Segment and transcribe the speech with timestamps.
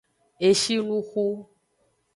[0.47, 1.25] Eshinuxu.